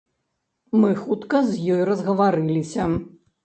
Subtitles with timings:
[0.83, 2.93] Мы хутка з ёй разгаварыліся.